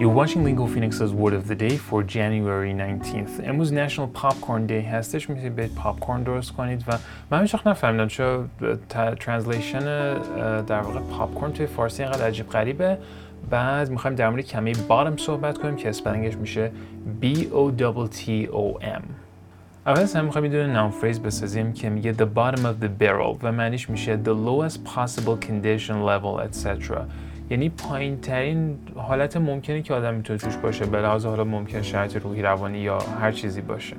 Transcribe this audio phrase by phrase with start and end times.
[0.00, 3.48] You're watching Lingo Phoenix's Word of the Day for January 19th.
[3.48, 4.84] امروز National Popcorn Day.
[4.92, 6.98] هستش می‌تونید برید پاپکورن درست کنید و
[7.30, 8.44] من هیچ نفهمیدم چرا
[9.20, 9.78] translation
[10.62, 12.98] در واقع پاپکورن توی فارسی اینقدر عجیب غریبه.
[13.50, 16.70] بعد می‌خوایم در مورد کلمه‌ی bottom صحبت کنیم که spelling ش میشه
[17.22, 19.02] B O T T O M.
[19.86, 23.36] اول از همه می‌خوایم یه noun phrase بسازیم که میگه the bottom of the barrel
[23.42, 26.92] و معنیش میشه the lowest possible condition level etc
[27.50, 32.16] یعنی پایین ترین حالت ممکنی که آدم می‌تونه توش باشه به لحاظ حالا ممکن شرایط
[32.16, 33.96] روحی روانی یا هر چیزی باشه.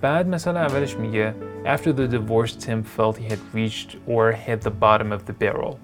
[0.00, 1.34] بعد مثلا اولش میگه
[1.64, 5.74] After the divorce Tim felt he had reached or hit the bottom of the barrel.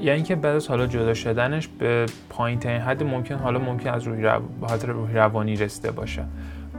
[0.00, 4.02] یعنی که بعد از حالا جدا شدنش به پایین ترین حد ممکن حالا ممکن از
[4.02, 4.40] روحی رو...
[4.86, 6.24] روحی روانی رسیده باشه.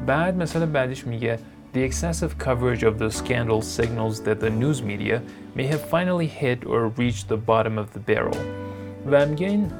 [0.06, 1.40] بعد مثلا بعدش میگه
[1.74, 5.22] The excessive coverage of the scandal signals that the news media
[5.56, 8.65] may have finally hit or reached the bottom of the barrel.
[9.12, 9.72] و میگه این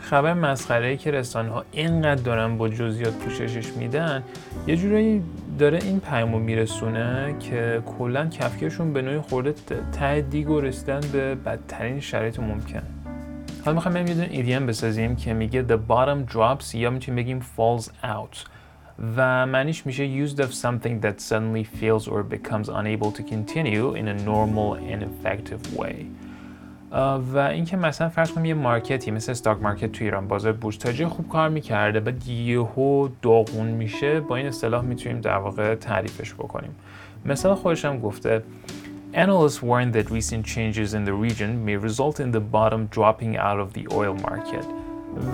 [0.00, 4.22] خبر مسخره ای که رسانه ها اینقدر دارن با جزئیات پوششش میدن
[4.66, 5.22] یه جورایی
[5.58, 9.54] داره این پیامو میرسونه که کلا کفکیشون به نوعی خورده
[9.92, 12.82] ته دیگ و رسیدن به بدترین شرایط ممکن.
[13.64, 17.40] حالا می‌خوایم بریم یه دونه ایدیم بسازیم که میگه the bottom drops یا می‌تونیم بگیم
[17.56, 18.46] falls out.
[19.16, 24.08] و معنیش میشه used of something that suddenly fails or becomes unable to continue in
[24.08, 26.06] a normal and effective way.
[27.32, 31.08] و اینکه مثلا فرض کنیم یه مارکتی مثل استاک مارکت تو ایران بازار بورس تا
[31.08, 36.74] خوب کار می‌کرده بعد یهو داغون میشه با این اصطلاح می‌تونیم در واقع تعریفش بکنیم
[37.26, 38.42] مثلا خودش هم گفته
[39.12, 43.58] Analysts warn that recent changes in the region may result in the bottom dropping out
[43.58, 44.66] of the oil market.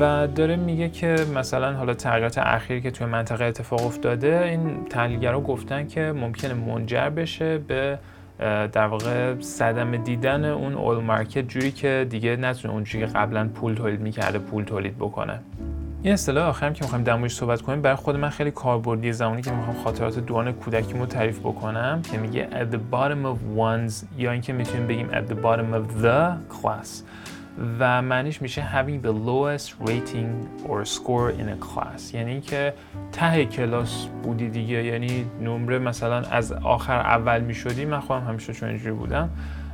[0.00, 5.40] و داره میگه که مثلا حالا تغییرات اخیری که توی منطقه اتفاق افتاده این تحلیلگرا
[5.40, 7.98] گفتن که ممکنه منجر بشه به
[8.72, 13.74] در واقع صدمه دیدن اون اول مارکت جوری که دیگه نتونه اونجوری که قبلا پول
[13.74, 15.40] تولید می‌کرده پول تولید بکنه.
[16.02, 19.50] این اصطلاح آخرم که می‌خوایم در صحبت کنیم برای خود من خیلی کاربردی زمانی که
[19.50, 24.52] می‌خوام خاطرات دوران کودکیمو تعریف بکنم که میگه at the bottom of one's یا اینکه
[24.52, 26.88] می‌تونیم بگیم at the bottom of the class.
[27.78, 32.14] و معنیش میشه having the lowest rating or score in a class.
[32.14, 32.74] یعنی اینکه
[33.12, 34.84] ته کلاس بودی دیگه.
[34.84, 39.30] یعنی نمره مثلا از آخر اول می‌شدی من خودم همیشه چون اینجوری بودم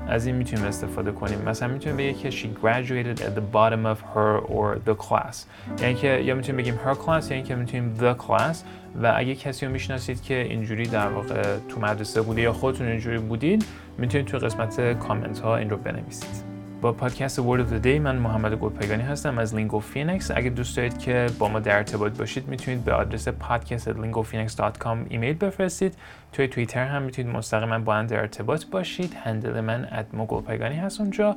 [0.09, 1.38] از این می‌تونیم استفاده کنیم.
[1.47, 5.37] مثلا می‌تونیم بگیم که she graduated at the bottom of her or the class.
[5.82, 8.56] یعنی که یا می‌تونیم بگیم her class یعنی که می‌تونیم the class.
[9.03, 13.19] و اگه کسی رو می‌شناسید که اینجوری در واقع تو مدرسه بوده یا خودتون اینجوری
[13.19, 13.64] بودید
[13.99, 16.52] می‌تونید تو قسمت کامنت ها این رو بنویسید.
[16.82, 20.31] با پادکست Word of the Day من محمد گلپایگانی هستم از Lingo Phoenix.
[20.31, 25.94] اگه دوست دارید که با ما در ارتباط باشید می‌تونید به آدرس podcast@lingophoenix.com ایمیل بفرستید.
[26.32, 29.15] توی توییتر هم می‌تونید مستقیما با من در ارتباط باشید.
[29.25, 31.37] هندل من @mogulpegani هست اونجا.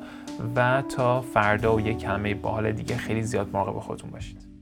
[0.56, 4.55] و تا فردا و یک کلمه باحال دیگه خیلی زیاد مراقب خودتون باشید.